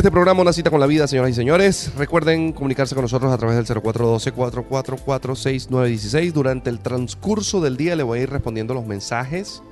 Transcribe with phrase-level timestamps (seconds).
[0.00, 1.92] este programa Una cita con la vida, señoras y señores.
[1.94, 6.32] Recuerden comunicarse con nosotros a través del 0412-444-6916.
[6.32, 9.62] Durante el transcurso del día le voy a ir respondiendo los mensajes,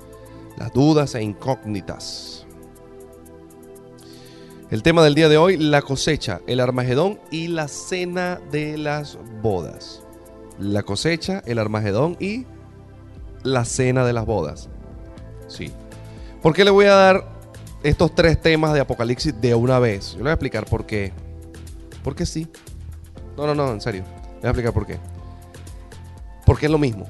[0.58, 2.46] las dudas e incógnitas.
[4.70, 9.16] El tema del día de hoy, la cosecha, el Armagedón y la cena de las
[9.40, 10.02] bodas.
[10.58, 12.44] La cosecha, el Armagedón y
[13.44, 14.68] la cena de las bodas.
[15.46, 15.72] Sí.
[16.42, 17.37] ¿Por qué le voy a dar
[17.82, 20.12] estos tres temas de Apocalipsis de una vez?
[20.12, 21.12] Yo le voy a explicar por qué.
[22.02, 22.48] Porque sí.
[23.36, 24.02] No, no, no, en serio.
[24.02, 24.98] Le voy a explicar por qué.
[26.44, 27.06] Porque es lo mismo.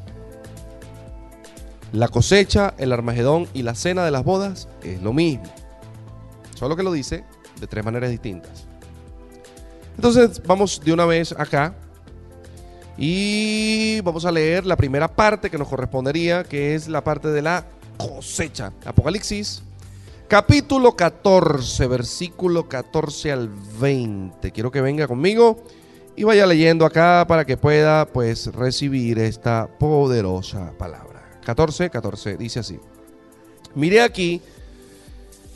[1.92, 5.44] La cosecha, el Armagedón y la cena de las bodas es lo mismo.
[6.54, 7.24] Solo que lo dice
[7.60, 8.66] de tres maneras distintas.
[9.96, 11.74] Entonces vamos de una vez acá
[12.96, 17.42] y vamos a leer la primera parte que nos correspondería, que es la parte de
[17.42, 17.64] la
[17.96, 18.72] cosecha.
[18.84, 19.62] Apocalipsis,
[20.28, 24.52] capítulo 14, versículo 14 al 20.
[24.52, 25.64] Quiero que venga conmigo
[26.16, 31.40] y vaya leyendo acá para que pueda pues recibir esta poderosa palabra.
[31.44, 32.78] 14, 14, dice así.
[33.74, 34.42] Miré aquí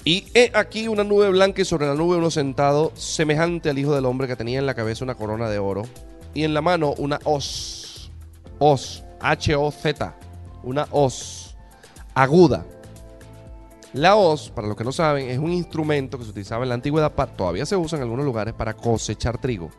[0.05, 3.95] y he aquí una nube blanca y sobre la nube uno sentado, semejante al Hijo
[3.95, 5.83] del Hombre que tenía en la cabeza una corona de oro
[6.33, 8.11] y en la mano una hoz,
[8.59, 10.17] hoz, H-O-Z,
[10.62, 11.56] una hoz
[12.15, 12.65] aguda.
[13.95, 16.75] La hoz, para los que no saben, es un instrumento que se utilizaba en la
[16.77, 19.71] antigüedad, todavía se usa en algunos lugares para cosechar trigo.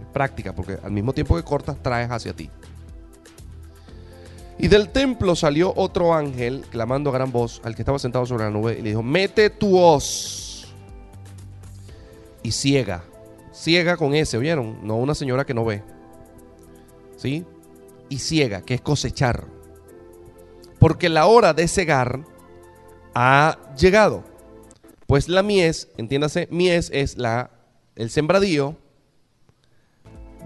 [0.00, 2.48] Es práctica, porque al mismo tiempo que cortas, traes hacia ti.
[4.56, 8.44] Y del templo salió otro ángel, clamando a gran voz al que estaba sentado sobre
[8.44, 10.72] la nube, y le dijo, mete tu hoz
[12.44, 13.02] y ciega.
[13.52, 14.86] Ciega con ese, ¿oyeron?
[14.86, 15.82] No una señora que no ve.
[17.16, 17.44] ¿Sí?
[18.08, 19.44] Y ciega, que es cosechar.
[20.78, 22.20] Porque la hora de cegar
[23.14, 24.24] ha llegado.
[25.06, 27.50] Pues la mies, entiéndase, mies es la,
[27.96, 28.76] el sembradío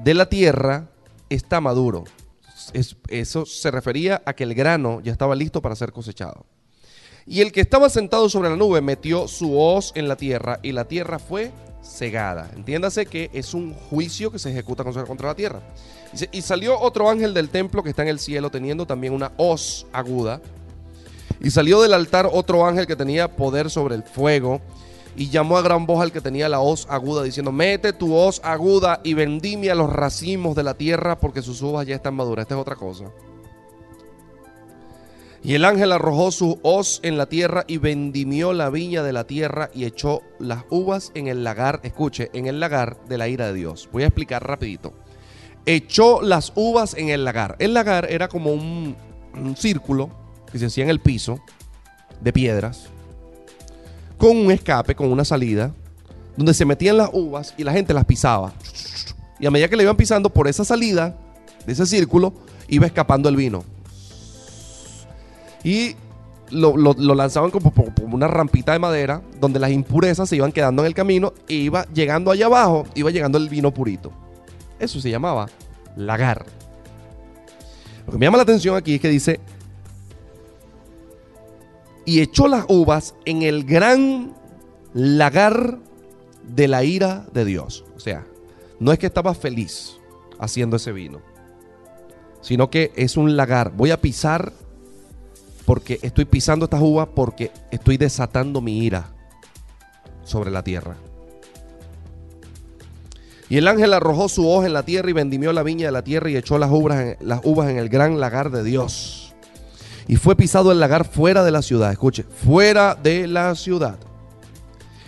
[0.02, 0.88] de la tierra
[1.28, 2.04] está maduro
[3.08, 6.46] eso se refería a que el grano ya estaba listo para ser cosechado.
[7.26, 10.72] Y el que estaba sentado sobre la nube metió su hoz en la tierra y
[10.72, 11.52] la tierra fue
[11.82, 12.50] cegada.
[12.56, 15.60] Entiéndase que es un juicio que se ejecuta contra la tierra.
[16.32, 19.86] Y salió otro ángel del templo que está en el cielo teniendo también una hoz
[19.92, 20.40] aguda.
[21.40, 24.60] Y salió del altar otro ángel que tenía poder sobre el fuego
[25.16, 28.40] y llamó a gran voz al que tenía la hoz aguda, diciendo, mete tu hoz
[28.44, 32.44] aguda y vendimia los racimos de la tierra, porque sus uvas ya están maduras.
[32.44, 33.06] Esta es otra cosa.
[35.42, 39.24] Y el ángel arrojó su hoz en la tierra y vendimió la viña de la
[39.24, 43.46] tierra y echó las uvas en el lagar, escuche, en el lagar de la ira
[43.46, 43.88] de Dios.
[43.92, 44.92] Voy a explicar rapidito.
[45.64, 47.56] Echó las uvas en el lagar.
[47.58, 48.96] El lagar era como un,
[49.34, 50.10] un círculo
[50.50, 51.40] que se hacía en el piso
[52.20, 52.88] de piedras
[54.18, 55.72] con un escape, con una salida,
[56.36, 58.52] donde se metían las uvas y la gente las pisaba.
[59.40, 61.16] Y a medida que le iban pisando por esa salida
[61.64, 62.32] de ese círculo,
[62.68, 63.64] iba escapando el vino.
[65.62, 65.94] Y
[66.50, 66.74] lo,
[67.14, 70.94] lanzaban como, como, una rampita de madera, donde las impurezas se iban quedando en el
[70.94, 74.12] camino e iba llegando allá abajo, iba llegando el vino purito.
[74.78, 75.48] Eso se llamaba
[75.96, 76.44] lagar.
[78.06, 79.40] Lo que me llama la atención aquí es que dice
[82.08, 84.32] y echó las uvas en el gran
[84.94, 85.76] lagar
[86.42, 87.84] de la ira de Dios.
[87.96, 88.24] O sea,
[88.80, 89.98] no es que estaba feliz
[90.38, 91.20] haciendo ese vino,
[92.40, 93.72] sino que es un lagar.
[93.76, 94.54] Voy a pisar
[95.66, 99.12] porque estoy pisando estas uvas porque estoy desatando mi ira
[100.24, 100.96] sobre la tierra.
[103.50, 106.04] Y el ángel arrojó su hoja en la tierra y vendimió la viña de la
[106.04, 109.27] tierra y echó las uvas, en, las uvas en el gran lagar de Dios
[110.08, 111.92] y fue pisado el lagar fuera de la ciudad.
[111.92, 113.98] Escuche, fuera de la ciudad.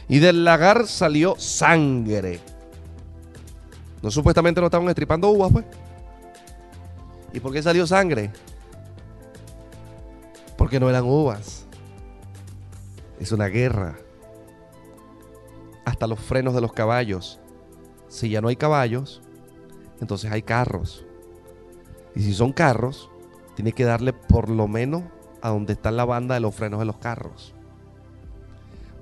[0.08, 2.38] Y del lagar salió sangre.
[4.02, 5.64] No supuestamente no estaban estripando uvas, pues.
[7.32, 8.31] ¿Y por qué salió sangre?
[10.58, 11.64] Porque no eran uvas.
[13.19, 13.97] Es una guerra.
[15.87, 17.41] Hasta los frenos de los caballos.
[18.08, 19.23] Si ya no hay caballos,
[20.00, 21.06] entonces hay carros.
[22.14, 23.10] Y si son carros,
[23.61, 25.03] tiene que darle por lo menos
[25.43, 27.53] a donde está la banda de los frenos de los carros.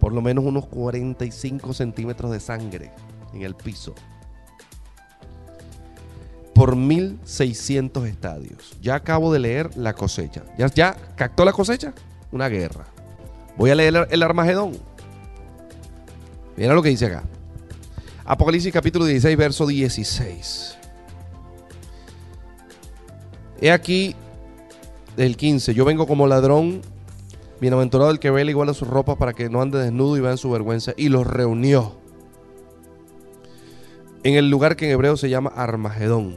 [0.01, 2.91] Por lo menos unos 45 centímetros de sangre
[3.33, 3.95] en el piso.
[6.57, 8.77] Por 1600 estadios.
[8.83, 10.43] Ya acabo de leer la cosecha.
[10.59, 11.95] ¿Ya, ya captó la cosecha?
[12.33, 12.87] Una guerra.
[13.57, 14.73] Voy a leer el Armagedón.
[16.57, 17.23] Mira lo que dice acá.
[18.25, 20.79] Apocalipsis capítulo 16, verso 16.
[23.61, 24.17] He aquí
[25.19, 26.83] el 15, yo vengo como ladrón,
[27.61, 30.31] Bienaventurado el que vela igual a su ropa para que no ande desnudo y vea
[30.31, 30.93] en su vergüenza.
[30.97, 31.97] Y los reunió
[34.23, 36.37] en el lugar que en hebreo se llama Armagedón.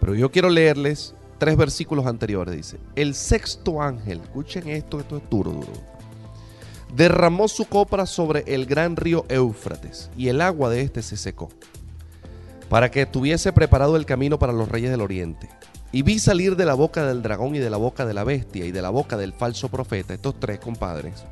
[0.00, 2.54] Pero yo quiero leerles tres versículos anteriores.
[2.54, 5.72] Dice, el sexto ángel, escuchen esto, esto es duro, duro.
[6.94, 11.50] Derramó su copra sobre el gran río Éufrates y el agua de este se secó,
[12.68, 15.48] para que tuviese preparado el camino para los reyes del oriente.
[15.90, 18.66] Y vi salir de la boca del dragón y de la boca de la bestia
[18.66, 21.24] y de la boca del falso profeta, estos tres compadres,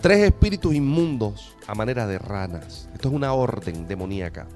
[0.00, 2.88] tres espíritus inmundos a manera de ranas.
[2.92, 4.46] Esto es una orden demoníaca.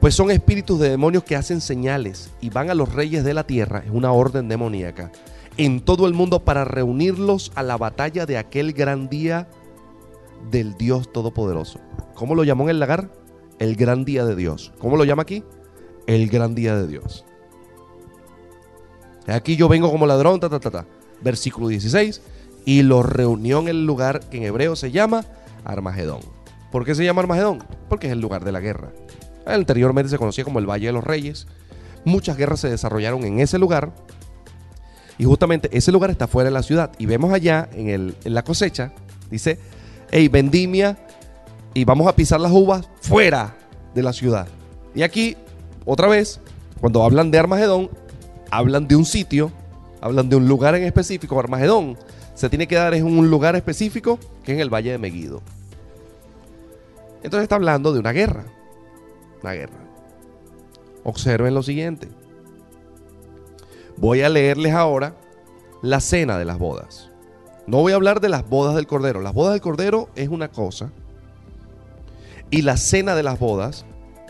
[0.00, 3.44] Pues son espíritus de demonios que hacen señales y van a los reyes de la
[3.44, 5.12] tierra, es una orden demoníaca,
[5.56, 9.48] en todo el mundo para reunirlos a la batalla de aquel gran día
[10.50, 11.80] del Dios Todopoderoso.
[12.14, 13.19] ¿Cómo lo llamó en el lagar?
[13.60, 14.72] El gran día de Dios.
[14.78, 15.44] ¿Cómo lo llama aquí?
[16.06, 17.24] El gran día de Dios.
[19.26, 20.86] Aquí yo vengo como ladrón, ta, ta, ta, ta.
[21.20, 22.22] Versículo 16.
[22.64, 25.24] Y los reunió en el lugar que en hebreo se llama
[25.64, 26.20] Armagedón.
[26.72, 27.62] ¿Por qué se llama Armagedón?
[27.88, 28.92] Porque es el lugar de la guerra.
[29.44, 31.46] Anteriormente se conocía como el Valle de los Reyes.
[32.04, 33.92] Muchas guerras se desarrollaron en ese lugar.
[35.18, 36.92] Y justamente ese lugar está fuera de la ciudad.
[36.98, 38.94] Y vemos allá en, el, en la cosecha,
[39.30, 39.58] dice,
[40.10, 40.98] hey, vendimia
[41.74, 43.56] y vamos a pisar las uvas fuera
[43.94, 44.48] de la ciudad.
[44.94, 45.36] Y aquí,
[45.84, 46.40] otra vez,
[46.80, 47.90] cuando hablan de Armagedón,
[48.50, 49.52] hablan de un sitio,
[50.00, 51.38] hablan de un lugar en específico.
[51.38, 51.96] Armagedón
[52.34, 55.42] se tiene que dar en un lugar específico que es en el Valle de Meguido.
[57.22, 58.44] Entonces está hablando de una guerra.
[59.42, 59.78] Una guerra.
[61.04, 62.08] Observen lo siguiente.
[63.96, 65.14] Voy a leerles ahora
[65.82, 67.10] la cena de las bodas.
[67.66, 69.20] No voy a hablar de las bodas del Cordero.
[69.20, 70.90] Las bodas del Cordero es una cosa.
[72.50, 73.84] Y la cena de las bodas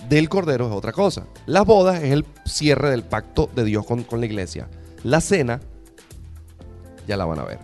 [0.08, 1.26] del Cordero es otra cosa.
[1.46, 4.68] Las bodas es el cierre del pacto de Dios con, con la iglesia.
[5.02, 5.60] La cena,
[7.06, 7.58] ya la van a ver.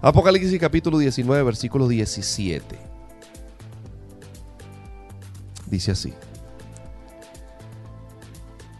[0.00, 2.78] Apocalipsis capítulo 19, versículo 17.
[5.66, 6.12] Dice así.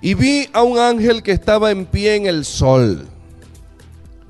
[0.00, 3.08] Y vi a un ángel que estaba en pie en el sol.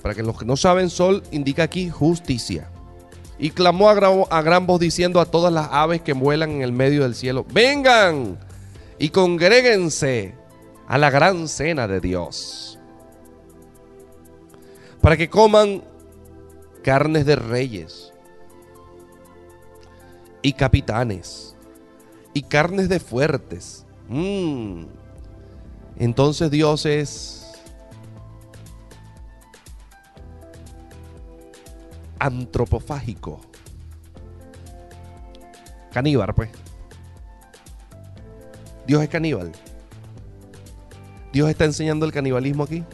[0.02, 2.70] Para que los que no saben, sol indica aquí justicia.
[3.38, 7.02] Y clamó a gran, voz diciendo a todas las aves que vuelan en el medio
[7.02, 8.38] del cielo, vengan
[8.98, 10.34] y congréguense
[10.86, 12.78] a la gran cena de Dios.
[15.00, 15.82] Para que coman
[16.82, 18.12] carnes de reyes
[20.42, 21.56] y capitanes
[22.34, 23.84] y carnes de fuertes.
[24.08, 24.84] Mm.
[25.96, 27.43] Entonces Dios es
[32.18, 33.40] antropofágico.
[35.92, 36.50] Caníbal, pues.
[38.86, 39.52] Dios es caníbal.
[41.32, 42.84] Dios está enseñando el canibalismo aquí.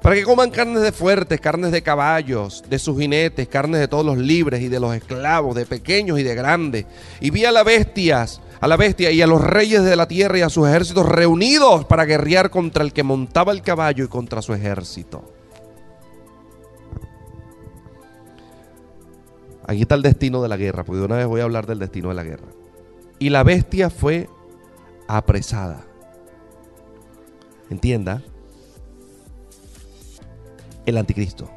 [0.00, 4.04] Para que coman carnes de fuertes, carnes de caballos, de sus jinetes, carnes de todos
[4.04, 6.84] los libres y de los esclavos, de pequeños y de grandes.
[7.20, 10.38] Y vi a las bestias, a la bestia y a los reyes de la tierra
[10.38, 14.42] y a sus ejércitos reunidos para guerrear contra el que montaba el caballo y contra
[14.42, 15.33] su ejército.
[19.66, 21.78] Aquí está el destino de la guerra, porque de una vez voy a hablar del
[21.78, 22.48] destino de la guerra.
[23.18, 24.28] Y la bestia fue
[25.08, 25.84] apresada.
[27.70, 28.22] Entienda,
[30.84, 31.50] el anticristo.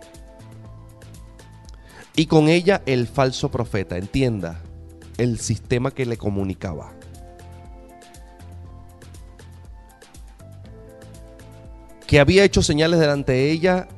[2.15, 4.61] Y con ella el falso profeta, entienda,
[5.17, 6.93] el sistema que le comunicaba.
[12.07, 13.89] Que había hecho señales delante de ella,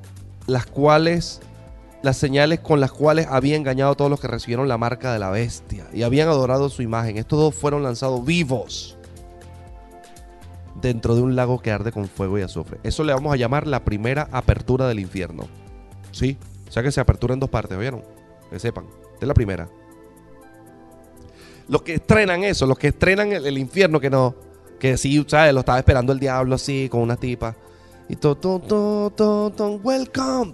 [0.48, 1.42] las cuales
[2.01, 5.20] las señales con las cuales había engañado a todos los que recibieron la marca de
[5.20, 7.18] la bestia y habían adorado su imagen.
[7.18, 8.98] Estos dos fueron lanzados vivos
[10.82, 12.79] dentro de un lago que arde con fuego y azufre.
[12.84, 15.48] Eso le vamos a llamar la primera apertura del infierno.
[16.12, 16.38] ¿Sí?
[16.68, 18.03] O sea que se apertura en dos partes, ¿vieron?
[18.50, 18.86] Que sepan.
[19.13, 19.68] Esta es la primera.
[21.68, 24.36] Los que estrenan eso, los que estrenan el, infierno, que no,
[24.79, 25.53] que sí, ¿sabes?
[25.53, 27.56] Lo estaba esperando el diablo así, con una tipa.
[28.08, 30.53] Y todo, todo, todo, todo, welcome.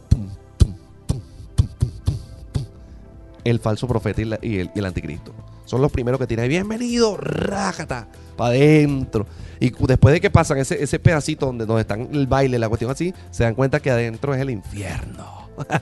[3.46, 5.32] El falso profeta y, el, anticristo.
[5.66, 6.50] Son los primeros que tiran.
[6.50, 9.28] Bienvenido, rájata, para adentro.
[9.60, 13.14] Y después de que pasan ese, pedacito donde, donde están el baile, la cuestión así,
[13.30, 15.48] se dan cuenta que adentro es el infierno.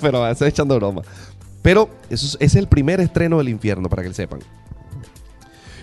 [0.00, 1.02] Pero estoy echando broma.
[1.62, 4.40] Pero eso es, es el primer estreno del infierno, para que sepan.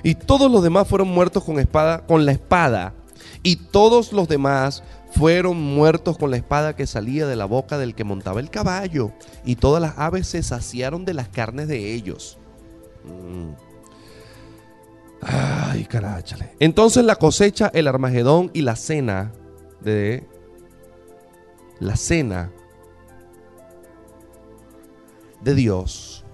[0.03, 2.93] Y todos los demás fueron muertos con espada, con la espada.
[3.41, 7.95] Y todos los demás fueron muertos con la espada que salía de la boca del
[7.95, 9.11] que montaba el caballo.
[9.43, 12.37] Y todas las aves se saciaron de las carnes de ellos.
[13.03, 13.51] Mm.
[15.21, 16.51] Ay, caráchale.
[16.59, 19.33] Entonces la cosecha, el Armagedón y la cena
[19.81, 20.27] de
[21.79, 22.51] la cena
[25.41, 26.25] de Dios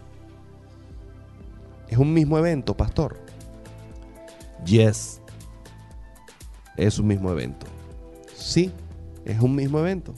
[1.88, 3.20] es un mismo evento, pastor.
[4.66, 5.22] Yes.
[6.78, 7.68] Es un mismo evento.
[8.46, 8.72] Sí,
[9.26, 10.14] es un mismo evento.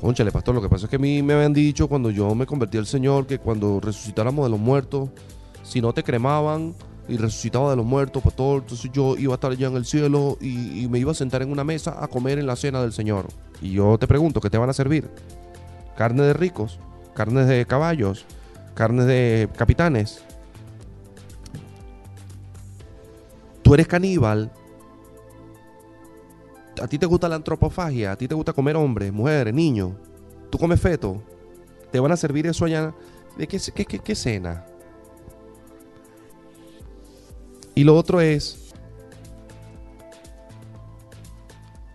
[0.00, 2.44] Conchale, pastor, lo que pasa es que a mí me habían dicho cuando yo me
[2.44, 5.10] convertí al Señor que cuando resucitáramos de los muertos,
[5.62, 6.74] si no te cremaban
[7.08, 10.36] y resucitaba de los muertos, pastor, entonces yo iba a estar allá en el cielo
[10.40, 12.92] y, y me iba a sentar en una mesa a comer en la cena del
[12.92, 13.28] Señor.
[13.62, 15.08] Y yo te pregunto, ¿qué te van a servir?
[15.96, 16.80] ¿Carne de ricos?
[17.14, 18.26] ¿Carnes de caballos?
[18.74, 20.24] ¿Carnes de capitanes?
[23.62, 24.50] Tú eres caníbal.
[26.82, 29.92] A ti te gusta la antropofagia, a ti te gusta comer hombres, mujeres, niños.
[30.50, 31.22] Tú comes feto.
[31.90, 32.92] Te van a servir eso allá.
[33.38, 34.66] ¿De qué, qué, qué- qué cena?
[37.76, 38.72] Y lo otro es,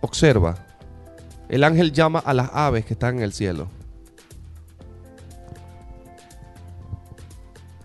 [0.02, 0.66] observa,
[1.48, 3.68] el ángel llama a las aves que están en el cielo.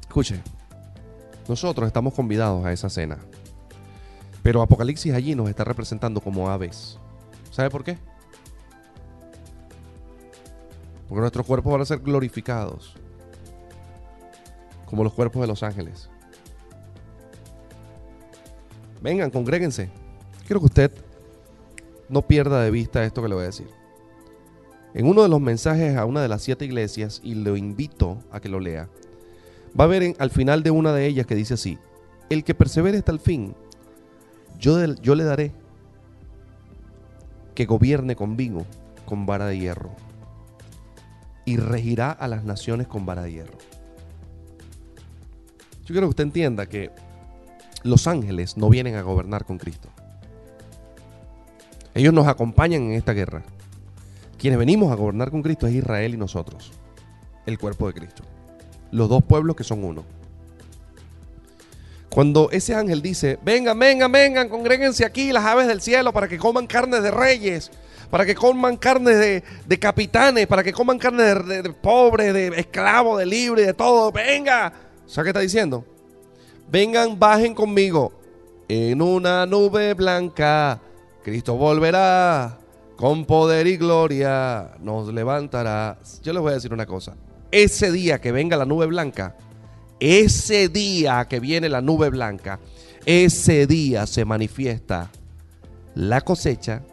[0.02, 0.42] Escuche,
[1.48, 3.18] nosotros estamos convidados a esa cena,
[4.46, 7.00] pero Apocalipsis allí nos está representando como aves.
[7.50, 7.98] ¿Sabe por qué?
[11.10, 12.94] Porque nuestros cuerpos van a ser glorificados,
[14.86, 16.12] como los cuerpos de los ángeles.
[19.02, 19.90] Vengan, congréguense.
[20.46, 20.92] Quiero que usted
[22.08, 23.68] no pierda de vista esto que le voy a decir.
[24.94, 28.40] En uno de los mensajes a una de las siete iglesias, y lo invito a
[28.40, 28.90] que lo lea,
[29.78, 31.80] va a ver en- al final de una de ellas que dice así,
[32.30, 33.56] el que persevere hasta el fin,
[34.60, 35.52] yo, le daré
[37.54, 38.66] que gobierne conmigo
[39.06, 39.92] con vara de hierro
[41.46, 43.58] y regirá a las naciones con vara de hierro.
[45.86, 46.92] Yo quiero que usted entienda que
[47.84, 49.90] los ángeles no vienen a gobernar con Cristo.
[51.94, 53.44] Ellos nos acompañan en esta guerra.
[54.38, 56.74] Quienes venimos a gobernar con Cristo es Israel y nosotros,
[57.46, 58.24] el cuerpo de Cristo.
[58.92, 60.04] Los dos pueblos que son uno.
[62.16, 66.38] Cuando ese ángel dice, vengan, vengan, vengan, congréguense aquí las aves del cielo para que
[66.38, 67.70] coman carne de reyes,
[68.10, 72.48] para que coman carne de, capitanes, para que coman carne de, de- de pobres, de
[72.58, 74.72] esclavos, de libres, de todo, venga.
[75.06, 75.84] ¿Sabes qué está diciendo?
[76.72, 78.14] Vengan, bajen conmigo
[78.70, 80.80] en una nube blanca.
[81.22, 82.58] Cristo volverá
[82.96, 84.72] con poder y gloria.
[84.80, 85.98] Nos levantará.
[86.24, 87.14] Yo les voy a decir una cosa.
[87.52, 89.36] Ese día que venga la nube blanca,
[90.00, 92.60] ese día que viene la nube blanca,
[93.06, 95.12] ese día se manifiesta
[95.94, 96.84] la cosecha,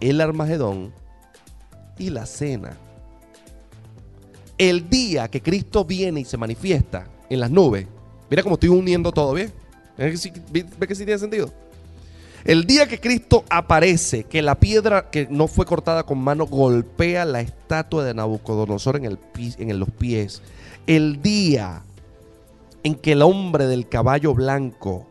[0.00, 0.92] el armagedón
[1.98, 2.76] y la cena.
[4.58, 7.86] El día que Cristo viene y se manifiesta en las nubes,
[8.28, 9.52] mira cómo estoy uniendo todo, ¿bien?
[9.96, 11.52] ¿Ve que sí, tiene sentido?
[12.44, 17.24] El día que Cristo aparece, que la piedra que no fue cortada con mano golpea
[17.24, 20.42] la estatua de Nabucodonosor en los pies.
[20.86, 21.82] El día
[22.82, 25.06] en que el hombre del caballo blanco,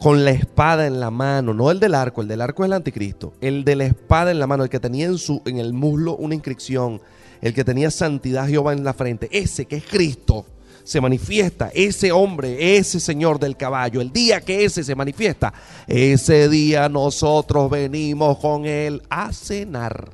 [0.00, 2.74] con la espada en la mano, no el del arco, el del arco es el
[2.74, 5.72] anticristo, el de la espada en la mano, el que tenía en, su, en el
[5.72, 7.00] muslo una inscripción,
[7.40, 10.46] el que tenía santidad Jehová en la frente, ese que es Cristo,
[10.84, 15.52] se manifiesta, ese hombre, ese señor del caballo, el día que ese se manifiesta,
[15.86, 20.10] ese día nosotros venimos con él a cenar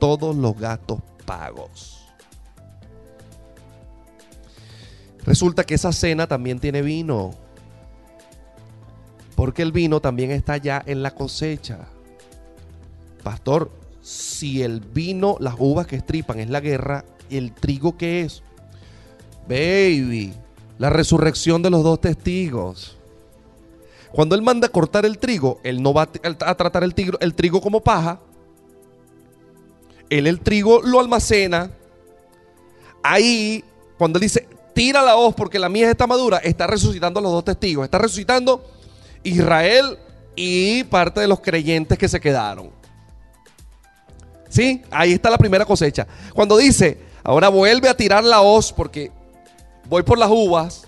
[0.00, 1.97] todos los gastos pagos.
[5.28, 7.34] Resulta que esa cena también tiene vino.
[9.36, 11.80] Porque el vino también está ya en la cosecha.
[13.22, 13.70] Pastor,
[14.00, 18.42] si el vino, las uvas que estripan es la guerra, ¿el trigo qué es?
[19.46, 20.32] Baby,
[20.78, 22.96] la resurrección de los dos testigos.
[24.10, 27.34] Cuando él manda a cortar el trigo, él no va a, tratar el trigo, el
[27.34, 28.18] trigo como paja.
[30.08, 31.70] Él el trigo lo almacena.
[33.02, 33.62] Ahí,
[33.98, 37.32] cuando él dice, tira la hoz porque la mía está madura, está resucitando a los
[37.32, 37.84] dos testigos.
[37.84, 38.64] Está resucitando
[39.24, 39.98] Israel
[40.36, 42.70] y parte de los creyentes que se quedaron.
[44.48, 44.84] ¿Sí?
[44.92, 46.06] Ahí está la primera cosecha.
[46.32, 49.10] Cuando dice, ahora vuelve a tirar la hoz porque
[49.88, 50.86] voy por las uvas.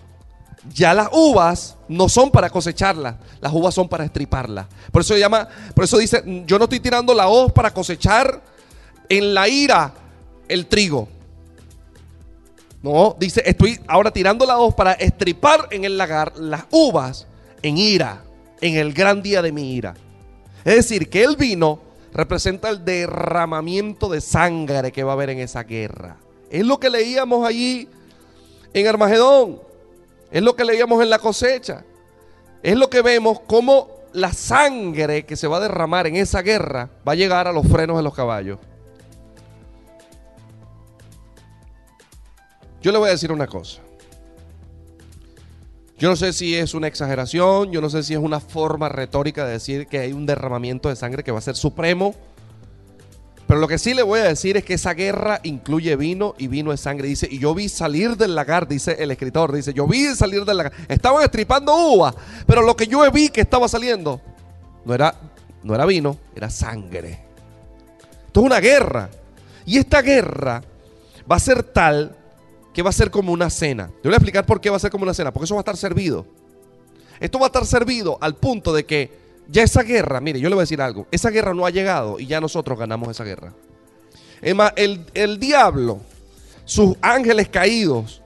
[0.72, 4.66] Ya las uvas no son para cosecharlas, las uvas son para estriparlas.
[4.92, 8.40] Por eso llama, por eso dice, yo no estoy tirando la hoz para cosechar
[9.08, 9.92] en la ira
[10.46, 11.08] el trigo.
[12.82, 17.26] No, dice, estoy ahora tirando la hoz para estripar en el lagar las uvas
[17.62, 18.22] en ira,
[18.60, 19.94] en el gran día de mi ira.
[20.64, 21.80] Es decir, que el vino
[22.12, 26.16] representa el derramamiento de sangre que va a haber en esa guerra.
[26.50, 27.88] Es lo que leíamos allí
[28.72, 29.60] en Armagedón.
[30.30, 31.84] Es lo que leíamos en la cosecha.
[32.62, 36.90] Es lo que vemos como la sangre que se va a derramar en esa guerra
[37.06, 38.58] va a llegar a los frenos de los caballos.
[42.82, 43.80] Yo le voy a decir una cosa.
[45.98, 49.44] Yo no sé si es una exageración, yo no sé si es una forma retórica
[49.44, 52.14] de decir que hay un derramamiento de sangre que va a ser supremo.
[53.46, 56.46] Pero lo que sí le voy a decir es que esa guerra incluye vino y
[56.46, 57.06] vino es sangre.
[57.06, 60.56] Dice, y yo vi salir del lagar, dice el escritor, dice, yo vi salir del
[60.56, 60.72] lagar.
[60.88, 62.14] Estaban estripando uva,
[62.46, 64.22] pero lo que yo vi que estaba saliendo
[64.86, 65.14] no era,
[65.62, 67.24] no era vino, era sangre.
[68.26, 69.10] Esto es una guerra.
[69.66, 70.62] Y esta guerra
[71.30, 72.16] va a ser tal
[72.72, 73.90] que va a ser como una cena.
[73.96, 75.60] Yo voy a explicar por qué va a ser como una cena, porque eso va
[75.60, 76.26] a estar servido.
[77.18, 79.10] Esto va a estar servido al punto de que
[79.48, 82.18] ya esa guerra, mire, yo le voy a decir algo, esa guerra no ha llegado
[82.20, 83.52] y ya nosotros ganamos esa guerra.
[84.40, 86.00] Es más, el, el diablo,
[86.64, 88.22] sus ángeles caídos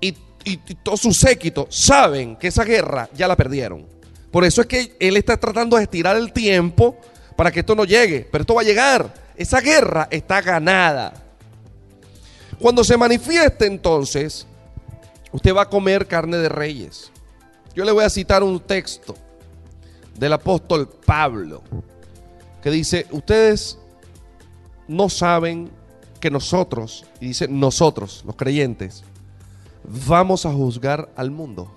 [0.00, 0.08] y,
[0.44, 3.86] y, y todo su séquito saben que esa guerra ya la perdieron.
[4.30, 6.98] Por eso es que él está tratando de estirar el tiempo
[7.36, 9.14] para que esto no llegue, pero esto va a llegar.
[9.36, 11.27] Esa guerra está ganada.
[12.60, 14.46] Cuando se manifieste entonces,
[15.32, 17.12] usted va a comer carne de reyes.
[17.74, 19.14] Yo le voy a citar un texto
[20.18, 21.62] del apóstol Pablo
[22.62, 23.78] que dice, ustedes
[24.88, 25.70] no saben
[26.20, 29.04] que nosotros, y dice nosotros, los creyentes,
[29.84, 31.70] vamos a juzgar al mundo.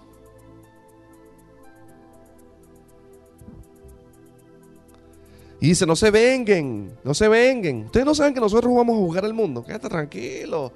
[5.61, 7.85] Y dice, no se venguen, no se venguen.
[7.85, 9.63] Ustedes no saben que nosotros vamos a juzgar al mundo.
[9.63, 10.71] Quédate tranquilo.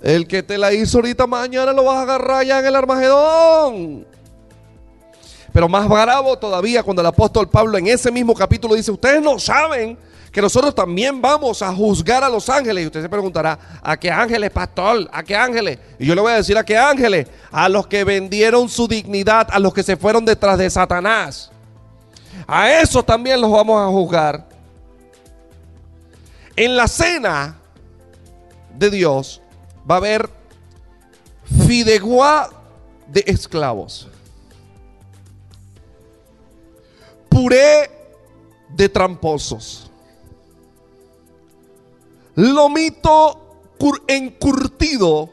[0.00, 4.06] El que te la hizo ahorita mañana lo vas a agarrar ya en el Armagedón.
[5.52, 9.40] Pero más bravo todavía cuando el apóstol Pablo en ese mismo capítulo dice, ustedes no
[9.40, 9.98] saben
[10.30, 12.84] que nosotros también vamos a juzgar a los ángeles.
[12.84, 15.08] Y usted se preguntará, ¿a qué ángeles, pastor?
[15.12, 15.78] ¿A qué ángeles?
[15.98, 17.26] Y yo le voy a decir, ¿a qué ángeles?
[17.50, 21.51] A los que vendieron su dignidad, a los que se fueron detrás de Satanás.
[22.46, 24.48] A esos también los vamos a juzgar.
[26.56, 27.58] En la cena
[28.76, 29.40] de Dios
[29.88, 30.28] va a haber
[31.66, 32.50] fidegua
[33.08, 34.08] de esclavos.
[37.28, 37.90] Puré
[38.68, 39.90] de tramposos.
[42.34, 43.42] Lomito
[44.06, 45.30] encurtido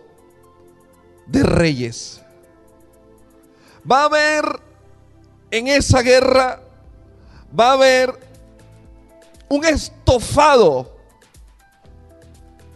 [1.27, 2.21] de reyes.
[3.89, 4.45] Va a haber
[5.51, 6.61] en esa guerra
[7.57, 8.13] va a haber
[9.47, 10.95] un estofado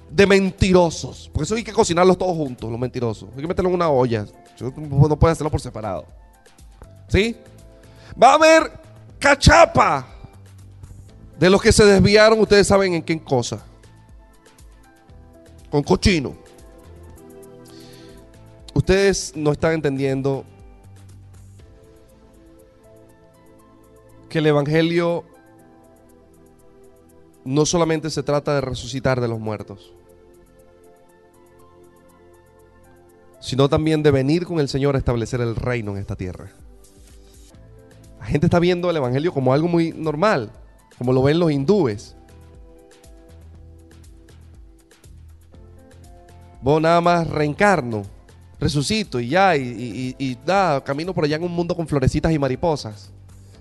[0.10, 1.30] de mentirosos.
[1.34, 3.30] Porque eso hay que cocinarlos todos juntos, los mentirosos.
[3.36, 4.26] Hay que meterlo en una olla.
[4.60, 6.06] No puede hacerlo por separado.
[7.08, 7.36] ¿Sí?
[8.22, 8.72] Va a haber
[9.20, 10.08] cachapa
[11.40, 13.64] de los que se desviaron, ustedes saben en qué cosa.
[15.70, 16.36] Con cochino.
[18.74, 20.46] Ustedes no están entendiendo
[24.34, 25.26] que el Evangelio
[27.46, 29.93] no solamente se trata de resucitar de los muertos,
[33.39, 36.50] sino también de venir con el Señor a establecer el reino en esta tierra.
[38.19, 40.50] La gente está viendo el Evangelio como algo muy normal,
[40.98, 42.15] como lo ven los hindúes.
[46.60, 48.02] Vos nada más reencarno,
[48.60, 52.32] resucito y ya, y, y, y da, camino por allá en un mundo con florecitas
[52.32, 53.13] y mariposas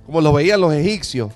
[0.06, 1.30] como lo veían los egipcios.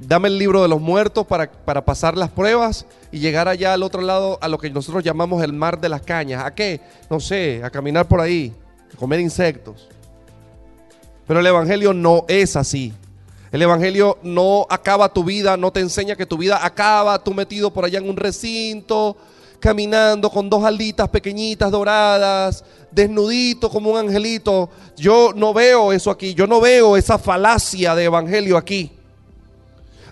[0.00, 3.82] Dame el libro de los muertos para, para, pasar las pruebas y llegar allá al
[3.82, 6.44] otro lado a lo que nosotros llamamos el mar de las cañas.
[6.44, 6.80] ¿A qué?
[7.10, 8.52] No sé, a caminar por ahí,
[8.92, 9.88] a comer insectos.
[11.26, 12.92] Pero el Evangelio no es así.
[13.50, 17.70] El Evangelio no acaba tu vida, no te enseña que tu vida acaba tú metido
[17.70, 19.16] por allá en un recinto,
[19.62, 24.68] caminando con dos alitas pequeñitas doradas, desnudito como un angelito.
[24.96, 28.90] Yo no veo eso aquí, yo no veo esa falacia de evangelio aquí.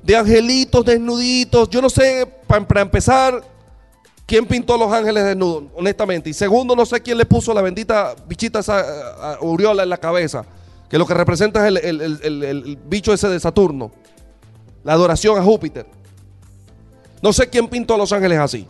[0.04, 1.68] De angelitos desnuditos.
[1.68, 3.42] Yo no sé, para, empezar,
[4.24, 6.30] quién pintó los ángeles desnudos, honestamente.
[6.30, 10.44] Y segundo, no sé quién le puso la bendita bichita esa uriola en la cabeza,
[10.88, 13.90] que lo que representa es el, el, el bicho ese de Saturno.
[14.84, 15.86] La adoración a Júpiter.
[17.20, 18.68] No sé quién pintó a los ángeles así.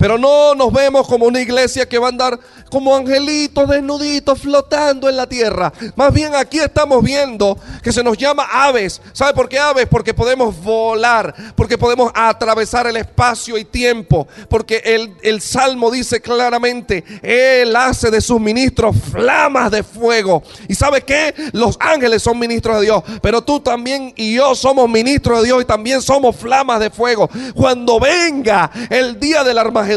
[0.00, 5.10] Pero no nos vemos como una iglesia que va a andar como angelitos desnuditos flotando
[5.10, 5.70] en la tierra.
[5.94, 9.02] Más bien aquí estamos viendo que se nos llama aves.
[9.12, 9.86] ¿Sabe por qué aves?
[9.90, 14.26] Porque podemos volar, porque podemos atravesar el espacio y tiempo.
[14.48, 20.42] Porque el, el Salmo dice claramente, Él hace de sus ministros flamas de fuego.
[20.66, 21.34] ¿Y sabe qué?
[21.52, 23.02] Los ángeles son ministros de Dios.
[23.20, 27.28] Pero tú también y yo somos ministros de Dios y también somos flamas de fuego.
[27.54, 29.89] Cuando venga el día del armagedón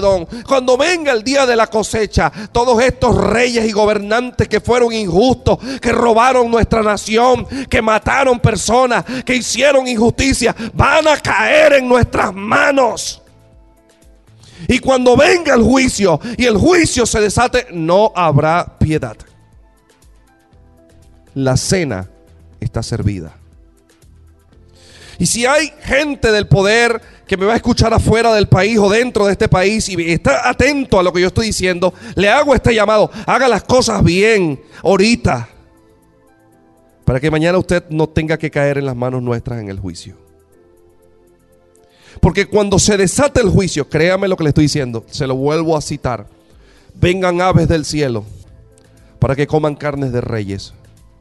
[0.48, 5.58] cuando venga el día de la cosecha, todos estos reyes y gobernantes que fueron injustos,
[5.82, 12.34] que robaron nuestra nación, que mataron personas, que hicieron injusticia, van a caer en nuestras
[12.34, 13.22] manos.
[14.68, 19.18] Y cuando venga el juicio y el juicio se desate, no habrá piedad.
[21.36, 22.10] La cena
[22.60, 23.43] está servida.
[25.20, 28.90] Y si hay gente del poder que me va a escuchar afuera del país o
[28.90, 32.54] dentro de este país y está atento a lo que yo estoy diciendo, le hago
[32.56, 33.10] este llamado.
[33.26, 35.50] Haga las cosas bien ahorita.
[37.06, 40.18] Para que mañana usted no tenga que caer en las manos nuestras en el juicio.
[42.20, 45.76] Porque cuando se desate el juicio, créame lo que le estoy diciendo, se lo vuelvo
[45.76, 46.28] a citar.
[46.96, 48.24] Vengan aves del cielo
[49.20, 50.74] para que coman carnes de reyes.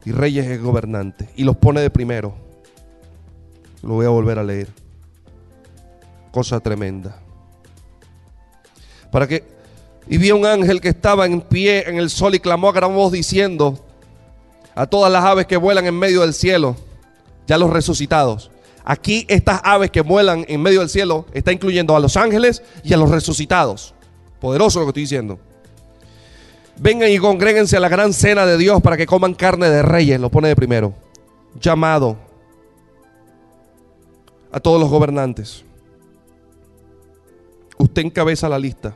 [0.05, 1.29] Y reyes es gobernante.
[1.35, 2.35] Y los pone de primero.
[3.83, 4.69] Lo voy a volver a leer.
[6.31, 7.19] Cosa tremenda.
[9.11, 9.53] Para que
[10.07, 12.93] y vi un ángel que estaba en pie en el sol y clamó a gran
[12.93, 13.79] voz diciendo
[14.75, 16.75] a todas las aves que vuelan en medio del cielo,
[17.47, 18.51] ya los resucitados.
[18.83, 22.93] Aquí estas aves que vuelan en medio del cielo está incluyendo a los ángeles y
[22.93, 23.93] a los resucitados.
[24.41, 25.39] Poderoso lo que estoy diciendo.
[26.77, 30.19] Vengan y congréguense a la gran cena de Dios para que coman carne de reyes,
[30.19, 30.93] lo pone de primero.
[31.61, 32.17] Llamado
[34.53, 35.65] a todos los gobernantes.
[37.77, 38.95] Usted encabeza la lista.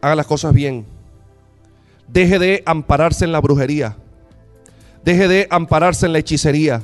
[0.00, 0.86] Haga las cosas bien.
[2.06, 3.96] Deje de ampararse en la brujería.
[5.04, 6.82] Deje de ampararse en la hechicería.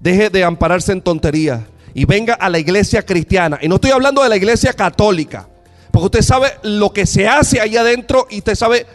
[0.00, 1.66] Deje de ampararse en tontería.
[1.94, 3.58] Y venga a la iglesia cristiana.
[3.62, 5.48] Y no estoy hablando de la iglesia católica.
[5.92, 8.86] Porque usted sabe lo que se hace ahí adentro y usted sabe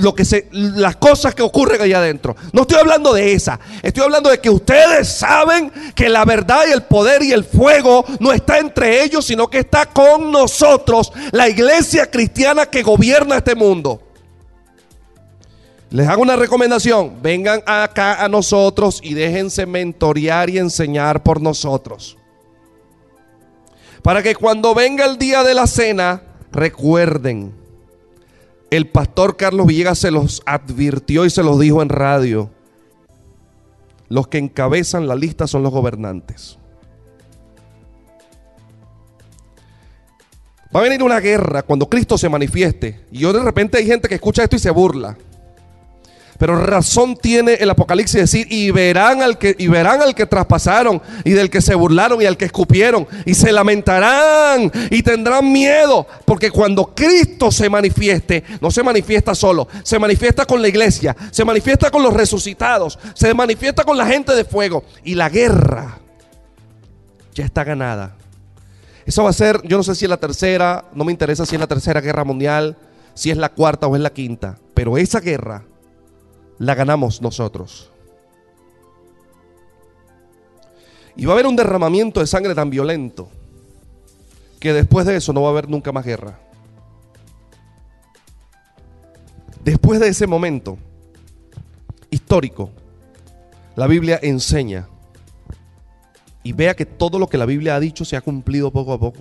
[0.00, 2.36] lo que se, las cosas que ocurren allá adentro.
[2.52, 3.58] No estoy hablando de esa.
[3.82, 8.04] Estoy hablando de que ustedes saben que la verdad y el poder y el fuego
[8.18, 13.54] no está entre ellos, sino que está con nosotros, la iglesia cristiana que gobierna este
[13.54, 14.02] mundo.
[15.90, 17.20] Les hago una recomendación.
[17.20, 22.16] Vengan acá a nosotros y déjense mentorear y enseñar por nosotros.
[24.02, 27.59] Para que cuando venga el día de la cena, recuerden
[28.70, 32.50] el pastor Carlos Villegas se los advirtió y se los dijo en radio.
[34.08, 36.58] Los que encabezan la lista son los gobernantes.
[40.74, 43.06] Va a venir una guerra cuando Cristo se manifieste.
[43.10, 45.16] Y yo de repente hay gente que escucha esto y se burla.
[46.40, 51.02] Pero razón tiene el Apocalipsis decir, y verán al que y verán al que traspasaron
[51.22, 56.06] y del que se burlaron y al que escupieron y se lamentarán y tendrán miedo,
[56.24, 61.44] porque cuando Cristo se manifieste, no se manifiesta solo, se manifiesta con la iglesia, se
[61.44, 65.98] manifiesta con los resucitados, se manifiesta con la gente de fuego y la guerra
[67.34, 68.16] ya está ganada.
[69.04, 71.56] Eso va a ser, yo no sé si es la tercera, no me interesa si
[71.56, 72.78] es la tercera guerra mundial,
[73.12, 75.64] si es la cuarta o es la quinta, pero esa guerra
[76.60, 77.90] la ganamos nosotros.
[81.16, 83.28] Y va a haber un derramamiento de sangre tan violento
[84.60, 86.38] que después de eso no va a haber nunca más guerra.
[89.64, 90.76] Después de ese momento
[92.10, 92.70] histórico,
[93.74, 94.86] la Biblia enseña
[96.42, 99.00] y vea que todo lo que la Biblia ha dicho se ha cumplido poco a
[99.00, 99.20] poco.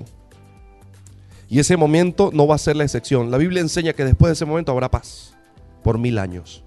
[1.48, 3.32] Y ese momento no va a ser la excepción.
[3.32, 5.38] La Biblia enseña que después de ese momento habrá paz
[5.84, 6.66] por mil años.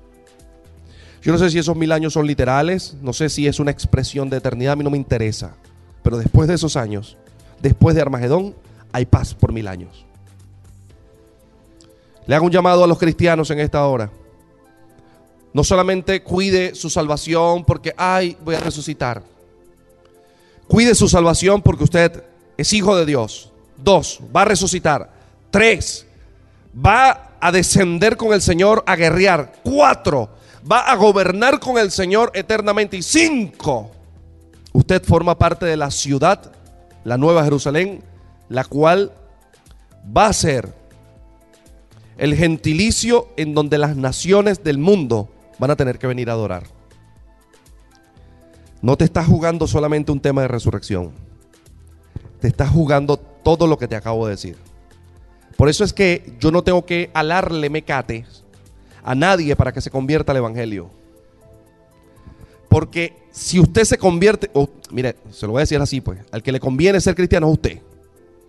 [1.22, 4.28] Yo no sé si esos mil años son literales, no sé si es una expresión
[4.28, 5.54] de eternidad, a mí no me interesa.
[6.02, 7.16] Pero después de esos años,
[7.60, 8.56] después de Armagedón,
[8.90, 10.04] hay paz por mil años.
[12.26, 14.10] Le hago un llamado a los cristianos en esta hora.
[15.52, 19.22] No solamente cuide su salvación porque, ay, voy a resucitar.
[20.66, 22.24] Cuide su salvación porque usted
[22.56, 23.52] es hijo de Dios.
[23.76, 25.12] Dos, va a resucitar.
[25.50, 26.06] Tres,
[26.74, 29.52] va a descender con el Señor a guerrear.
[29.62, 30.30] Cuatro,
[30.70, 32.96] va a gobernar con el Señor eternamente.
[32.96, 33.90] Y cinco,
[34.72, 36.52] usted forma parte de la ciudad,
[37.04, 38.02] la Nueva Jerusalén,
[38.48, 39.12] la cual
[40.16, 40.74] va a ser
[42.18, 46.64] el gentilicio en donde las naciones del mundo van a tener que venir a adorar.
[48.80, 51.12] No te estás jugando solamente un tema de resurrección.
[52.40, 54.56] Te estás jugando todo lo que te acabo de decir.
[55.56, 58.41] Por eso es que yo no tengo que alarle mecates
[59.04, 60.90] a nadie para que se convierta al Evangelio.
[62.68, 64.50] Porque si usted se convierte,
[64.90, 67.52] mire, se lo voy a decir así, pues, al que le conviene ser cristiano es
[67.54, 67.80] usted.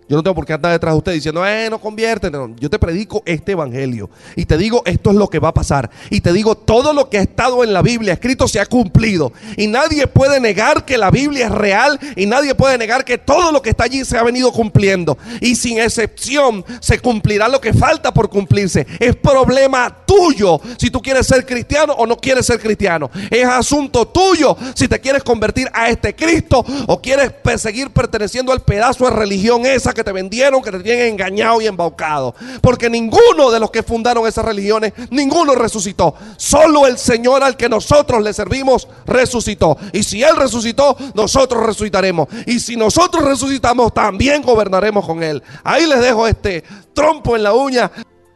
[0.10, 2.30] Yo no tengo por qué andar detrás de usted diciendo, eh, no convierte.
[2.30, 4.10] No, yo te predico este evangelio.
[4.36, 5.90] Y te digo, esto es lo que va a pasar.
[6.10, 9.32] Y te digo, todo lo que ha estado en la Biblia escrito se ha cumplido.
[9.58, 12.00] Y nadie puede negar que la Biblia es real.
[12.16, 15.18] Y nadie puede negar que todo lo que está allí se ha venido cumpliendo.
[15.42, 18.86] Y sin excepción se cumplirá lo que falta por cumplirse.
[19.00, 23.10] Es problema tuyo si tú quieres ser cristiano o no quieres ser cristiano.
[23.30, 28.62] Es asunto tuyo si te quieres convertir a este Cristo o quieres seguir perteneciendo al
[28.62, 32.36] pedazo de religión esa que te vendieron, que te tienen engañado y embaucado.
[32.62, 36.16] Porque ninguno de los que fundaron esas religiones, ninguno resucitó.
[36.38, 39.78] Solo el Señor al que nosotros le servimos resucitó.
[39.92, 42.28] Y si Él resucitó, nosotros resucitaremos.
[42.46, 45.42] Y si nosotros resucitamos, también gobernaremos con Él.
[45.64, 47.92] Ahí les dejo este trompo en la uña.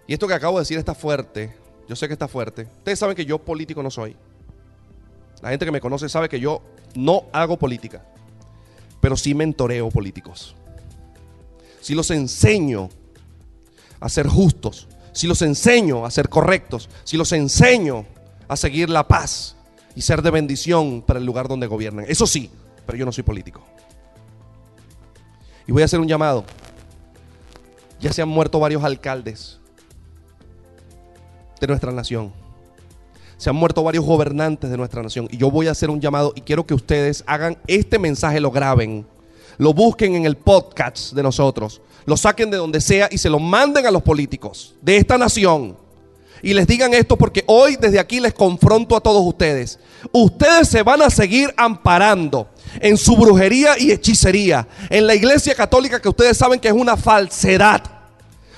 [0.07, 1.55] Y esto que acabo de decir está fuerte.
[1.87, 2.67] Yo sé que está fuerte.
[2.79, 4.15] Ustedes saben que yo político no soy.
[5.41, 6.61] La gente que me conoce sabe que yo
[6.95, 8.03] no hago política,
[8.99, 10.55] pero sí mentoreo políticos
[11.87, 12.89] si los enseño
[14.01, 18.05] a ser justos, si los enseño a ser correctos, si los enseño
[18.49, 19.55] a seguir la paz
[19.95, 22.03] y ser de bendición para el lugar donde gobiernan.
[22.09, 22.51] Eso sí,
[22.85, 23.63] pero yo no soy político.
[25.65, 26.43] Y voy a hacer un llamado.
[28.01, 29.57] Ya se han muerto varios alcaldes
[31.61, 32.33] de nuestra nación.
[33.37, 35.29] Se han muerto varios gobernantes de nuestra nación.
[35.31, 38.51] Y yo voy a hacer un llamado y quiero que ustedes hagan este mensaje, lo
[38.51, 39.07] graben
[39.57, 43.39] lo busquen en el podcast de nosotros, lo saquen de donde sea y se lo
[43.39, 45.75] manden a los políticos de esta nación.
[46.41, 49.79] Y les digan esto porque hoy desde aquí les confronto a todos ustedes.
[50.11, 52.47] Ustedes se van a seguir amparando
[52.79, 56.95] en su brujería y hechicería, en la iglesia católica que ustedes saben que es una
[56.95, 57.83] falsedad.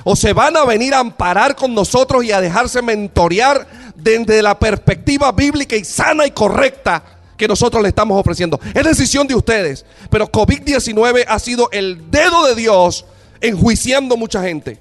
[0.04, 4.58] O se van a venir a amparar con nosotros y a dejarse mentorear desde la
[4.58, 8.60] perspectiva bíblica y sana y correcta que nosotros le estamos ofreciendo.
[8.74, 9.86] Es decisión de ustedes.
[10.12, 13.06] Pero COVID-19 ha sido el dedo de Dios
[13.40, 14.78] enjuiciando mucha gente.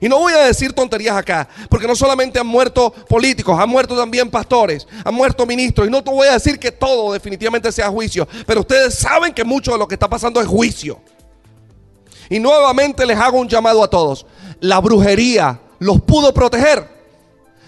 [0.00, 3.96] Y no voy a decir tonterías acá, porque no solamente han muerto políticos, han muerto
[3.96, 5.86] también pastores, han muerto ministros.
[5.86, 9.44] Y no te voy a decir que todo definitivamente sea juicio, pero ustedes saben que
[9.44, 10.98] mucho de lo que está pasando es juicio.
[12.30, 14.26] Y nuevamente les hago un llamado a todos.
[14.60, 16.88] La brujería los pudo proteger.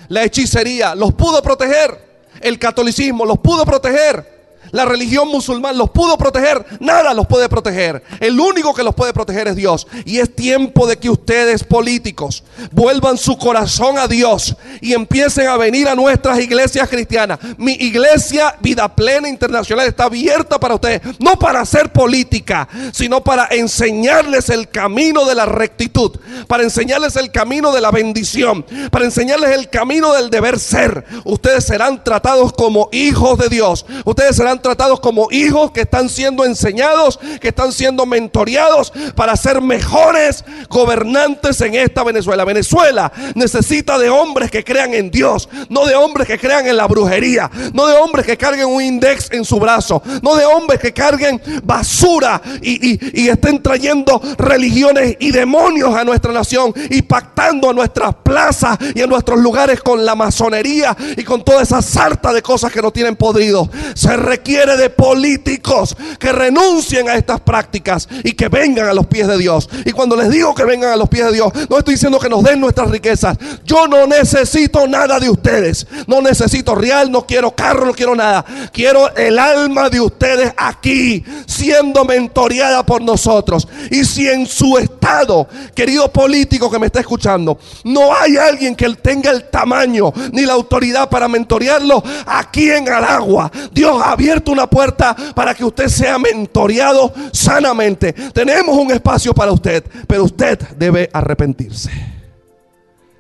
[0.08, 2.05] La hechicería los pudo proteger.
[2.40, 4.35] El catolicismo los pudo proteger.
[4.72, 6.64] La religión musulmana los pudo proteger.
[6.80, 8.02] Nada los puede proteger.
[8.20, 9.86] El único que los puede proteger es Dios.
[10.04, 15.56] Y es tiempo de que ustedes políticos vuelvan su corazón a Dios y empiecen a
[15.56, 17.38] venir a nuestras iglesias cristianas.
[17.56, 21.00] Mi iglesia Vida Plena Internacional está abierta para ustedes.
[21.18, 26.12] No para hacer política, sino para enseñarles el camino de la rectitud.
[26.46, 28.64] Para enseñarles el camino de la bendición.
[28.90, 31.04] Para enseñarles el camino del deber ser.
[31.24, 33.86] Ustedes serán tratados como hijos de Dios.
[34.04, 39.60] Ustedes serán tratados como hijos que están siendo enseñados, que están siendo mentoreados para ser
[39.60, 42.44] mejores gobernantes en esta Venezuela.
[42.44, 46.86] Venezuela necesita de hombres que crean en Dios, no de hombres que crean en la
[46.86, 50.92] brujería, no de hombres que carguen un index en su brazo, no de hombres que
[50.92, 57.72] carguen basura y, y estén trayendo religiones y demonios a nuestra nación y pactando a
[57.72, 62.42] nuestras plazas y a nuestros lugares con la masonería y con toda esa sarta de
[62.42, 63.68] cosas que no tienen podrido.
[63.94, 64.16] Se
[64.46, 69.26] requiere quiere de políticos que renuncien a estas prácticas y que vengan a los pies
[69.26, 69.68] de Dios.
[69.84, 72.28] Y cuando les digo que vengan a los pies de Dios, no estoy diciendo que
[72.28, 73.36] nos den nuestras riquezas.
[73.64, 75.86] Yo no necesito nada de ustedes.
[76.06, 78.44] No necesito real, no quiero carro, no quiero nada.
[78.72, 83.66] Quiero el alma de ustedes aquí, siendo mentoreada por nosotros.
[83.90, 88.86] Y si en su estado, querido político que me está escuchando, no hay alguien que
[88.94, 94.68] tenga el tamaño ni la autoridad para mentorearlo, aquí en Aragua, Dios ha abierto una
[94.68, 98.12] puerta para que usted sea mentoreado sanamente.
[98.12, 101.90] Tenemos un espacio para usted, pero usted debe arrepentirse.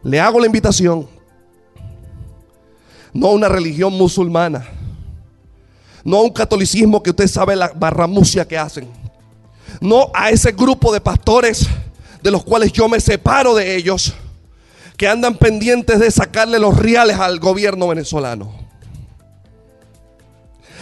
[0.02, 1.08] Le hago la invitación.
[3.12, 4.66] No a una religión musulmana.
[6.04, 8.88] No a un catolicismo que usted sabe la barramucia que hacen.
[9.80, 11.66] No a ese grupo de pastores
[12.22, 14.14] de los cuales yo me separo de ellos,
[14.96, 18.52] que andan pendientes de sacarle los reales al gobierno venezolano.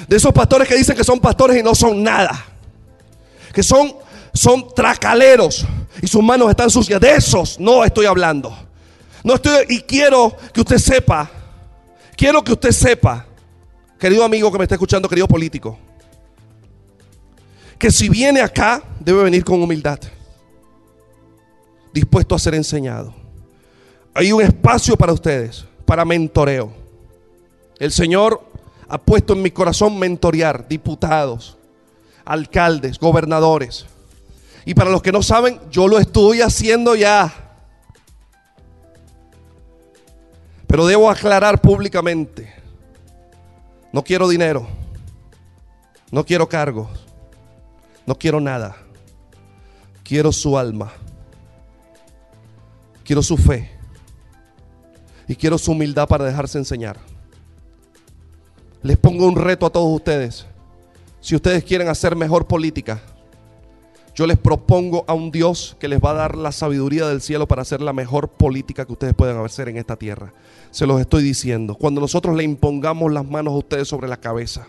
[0.08, 2.44] De esos pastores que dicen que son pastores y no son nada.
[3.52, 3.94] Que son,
[4.32, 5.66] son tracaleros
[6.02, 7.00] y sus manos están sucias.
[7.00, 8.56] De esos no estoy hablando.
[9.24, 11.30] No estoy, y quiero que usted sepa,
[12.14, 13.24] quiero que usted sepa,
[13.98, 15.78] querido amigo que me está escuchando, querido político,
[17.78, 19.98] que si viene acá, debe venir con humildad,
[21.94, 23.14] dispuesto a ser enseñado.
[24.12, 26.70] Hay un espacio para ustedes, para mentoreo.
[27.78, 28.46] El Señor
[28.94, 31.59] ha puesto en mi corazón mentorear diputados,
[32.24, 33.87] alcaldes, gobernadores.
[34.64, 37.57] Y para los que no saben, yo lo estoy haciendo ya.
[40.68, 42.54] Pero debo aclarar públicamente,
[43.92, 44.64] no quiero dinero,
[46.12, 46.88] no quiero cargos,
[48.07, 48.76] no quiero nada.
[50.04, 50.92] Quiero su alma,
[53.02, 53.72] quiero su fe
[55.26, 57.13] y quiero su humildad para dejarse enseñar.
[58.84, 60.44] Les pongo un reto a todos ustedes.
[61.22, 63.00] Si ustedes quieren hacer mejor política,
[64.14, 67.48] yo les propongo a un Dios que les va a dar la sabiduría del cielo
[67.48, 70.34] para hacer la mejor política que ustedes puedan hacer en esta tierra.
[70.70, 71.76] Se los estoy diciendo.
[71.76, 74.66] Cuando nosotros le impongamos las manos a ustedes sobre la cabeza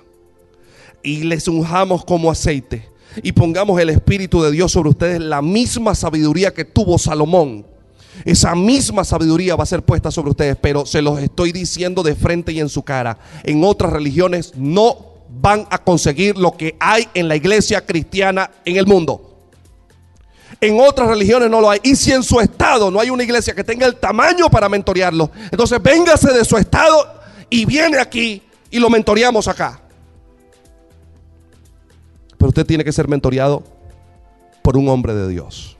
[1.04, 2.88] y les unjamos como aceite
[3.22, 7.66] y pongamos el Espíritu de Dios sobre ustedes, la misma sabiduría que tuvo Salomón
[8.24, 12.16] esa misma sabiduría va a ser puesta sobre ustedes, pero se los estoy diciendo de
[12.16, 13.18] frente y en su cara.
[13.44, 18.78] En otras religiones no van a conseguir lo que hay en la iglesia cristiana en
[18.78, 19.36] el mundo.
[20.62, 21.80] En otras religiones no lo hay.
[21.84, 25.30] Y si en su estado no hay una iglesia que tenga el tamaño para mentorearlo,
[25.52, 27.08] entonces véngase de su estado
[27.50, 29.82] y viene aquí y lo mentoreamos acá.
[32.38, 33.64] Pero usted tiene que ser mentoreado
[34.62, 35.75] por un hombre de Dios.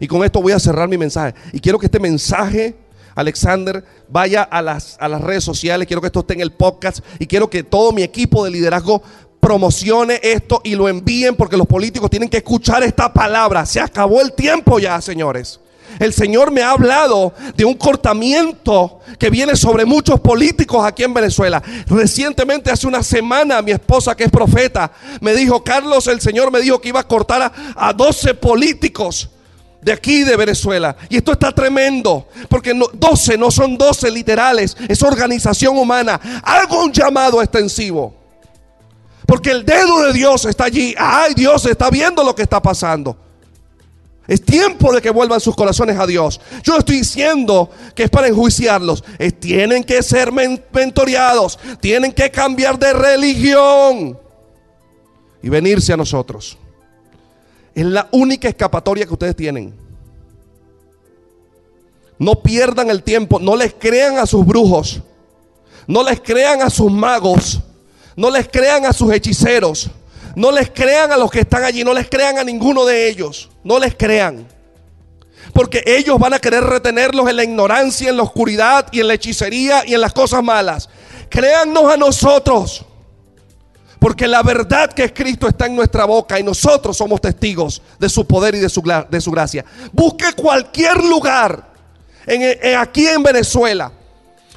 [0.00, 1.34] Y con esto voy a cerrar mi mensaje.
[1.52, 2.76] Y quiero que este mensaje,
[3.14, 5.86] Alexander, vaya a las, a las redes sociales.
[5.86, 7.00] Quiero que esto esté en el podcast.
[7.18, 9.02] Y quiero que todo mi equipo de liderazgo
[9.40, 13.64] promocione esto y lo envíen porque los políticos tienen que escuchar esta palabra.
[13.64, 15.60] Se acabó el tiempo ya, señores.
[15.98, 21.14] El Señor me ha hablado de un cortamiento que viene sobre muchos políticos aquí en
[21.14, 21.62] Venezuela.
[21.86, 26.60] Recientemente, hace una semana, mi esposa que es profeta me dijo, Carlos, el Señor me
[26.60, 29.30] dijo que iba a cortar a, a 12 políticos
[29.86, 30.96] de aquí de Venezuela.
[31.08, 36.20] Y esto está tremendo, porque 12 no son 12 literales, es organización humana.
[36.42, 38.12] Hago un llamado extensivo.
[39.24, 40.92] Porque el dedo de Dios está allí.
[40.98, 43.16] Ay, Dios está viendo lo que está pasando.
[44.26, 46.40] Es tiempo de que vuelvan sus corazones a Dios.
[46.64, 49.04] Yo no estoy diciendo que es para enjuiciarlos.
[49.20, 51.60] Es, tienen que ser mentoreados.
[51.80, 54.18] Tienen que cambiar de religión.
[55.44, 56.58] Y venirse a nosotros.
[57.76, 59.74] Es la única escapatoria que ustedes tienen.
[62.18, 65.02] No pierdan el tiempo, no les crean a sus brujos,
[65.86, 67.60] no les crean a sus magos,
[68.16, 69.90] no les crean a sus hechiceros,
[70.34, 73.50] no les crean a los que están allí, no les crean a ninguno de ellos,
[73.62, 74.48] no les crean.
[75.52, 79.14] Porque ellos van a querer retenerlos en la ignorancia, en la oscuridad y en la
[79.14, 80.88] hechicería y en las cosas malas.
[81.28, 82.86] Créannos a nosotros.
[84.06, 88.08] Porque la verdad que es Cristo está en nuestra boca y nosotros somos testigos de
[88.08, 89.64] su poder y de su, de su gracia.
[89.90, 91.72] Busque cualquier lugar
[92.24, 93.90] en, aquí en Venezuela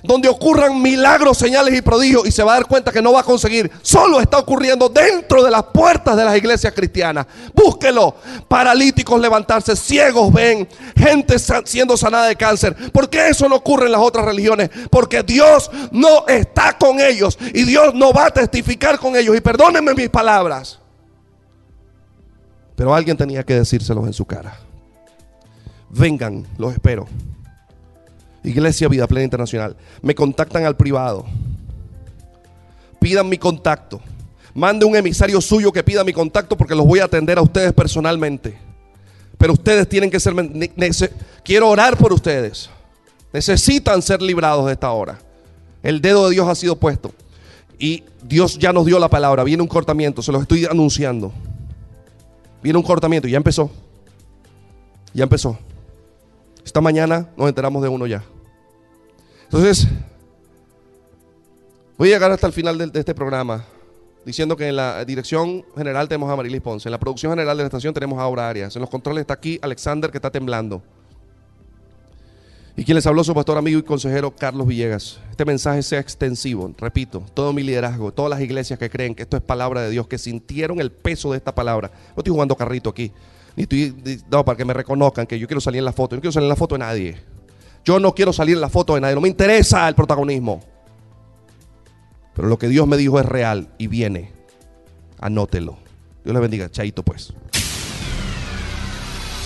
[0.04, 3.22] donde ocurran milagros, señales y prodigios y se va a dar cuenta que no va
[3.22, 3.72] a conseguir.
[3.82, 7.26] Solo está ocurriendo dentro de las puertas de las iglesias cristianas.
[7.54, 8.16] Búsquelo.
[8.48, 12.76] Paralíticos levantarse, ciegos ven, gente siendo sanada de cáncer.
[12.92, 14.70] ¿Por qué eso no ocurre en las otras religiones?
[14.90, 19.36] Porque Dios no está con ellos y Dios no va a testificar con ellos.
[19.36, 20.80] Y perdónenme mis palabras.
[22.76, 24.58] Pero alguien tenía que decírselos en su cara.
[25.90, 27.08] Vengan, los espero.
[28.44, 29.76] Iglesia Vida Plena Internacional.
[30.02, 31.26] Me contactan al privado.
[33.00, 34.02] Pidan mi contacto.
[34.54, 37.74] Mande un emisario suyo que pida mi contacto porque los voy a atender a ustedes
[37.74, 38.58] personalmente.
[39.38, 40.34] Pero ustedes tienen que ser...
[41.44, 42.70] Quiero orar por ustedes.
[43.32, 45.20] Necesitan ser librados de esta hora.
[45.82, 47.14] El dedo de Dios ha sido puesto.
[47.78, 49.44] Y Dios ya nos dio la palabra.
[49.44, 50.22] Viene un cortamiento.
[50.22, 51.32] Se los estoy anunciando.
[52.62, 53.28] Viene un cortamiento.
[53.28, 53.72] Ya empezó.
[55.14, 55.58] Ya empezó.
[56.70, 58.24] Esta mañana nos enteramos de uno ya.
[59.46, 59.88] Entonces,
[61.98, 63.66] voy a llegar hasta el final de, este programa
[64.24, 67.64] diciendo que en la dirección general tenemos a Marilis Ponce, en la producción general de
[67.64, 70.84] la estación tenemos a Aura Arias, en los controles está aquí Alexander que está temblando.
[72.78, 75.20] Y quien les habló su pastor amigo y consejero Carlos Villegas.
[75.32, 79.38] Este mensaje sea extensivo, repito, todo mi liderazgo, todas las iglesias que creen que esto
[79.38, 81.90] es palabra de Dios, que sintieron el peso de esta palabra.
[82.16, 83.12] No estoy jugando carrito aquí.
[83.60, 86.16] Ni estoy, no, para que me reconozcan que yo quiero salir en la foto.
[86.16, 87.18] Yo no quiero salir en la foto de nadie.
[87.84, 89.16] Yo no quiero salir en la foto de nadie.
[89.16, 90.64] No me interesa el protagonismo.
[92.34, 94.32] Pero lo que Dios me dijo es real y viene.
[95.20, 95.78] Anótelo.
[96.24, 96.72] Dios le bendiga.
[96.72, 97.34] Chaito pues.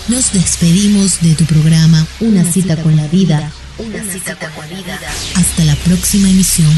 [0.06, 3.50] Nos despedimos de tu programa Una, cita, con la vida.
[3.78, 4.96] Una, cita, con la vida.
[5.34, 6.72] Hasta la próxima emisión.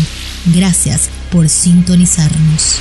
[0.55, 2.81] Gracias por sintonizarnos.